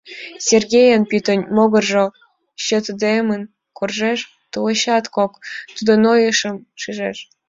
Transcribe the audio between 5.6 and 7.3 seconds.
тудо нойымым шижеш.